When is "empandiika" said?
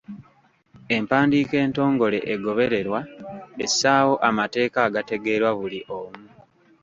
0.95-1.55